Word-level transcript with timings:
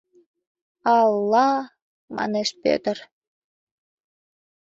—А-л-а...— 0.95 1.49
манеш 2.15 2.49
Пӧтыр. 2.61 2.97